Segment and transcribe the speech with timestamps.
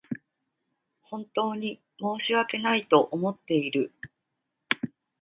[1.03, 3.93] 本当に申し訳ないと思っている